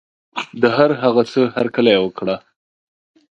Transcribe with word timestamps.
د 0.61 0.63
هر 0.77 0.91
هغه 1.01 1.23
څه 1.31 1.41
هرکلی 1.55 1.95
وکړه. 2.01 2.35